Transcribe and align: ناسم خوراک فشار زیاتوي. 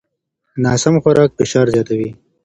ناسم 0.63 0.95
خوراک 1.03 1.31
فشار 1.39 1.65
زیاتوي. 1.73 2.09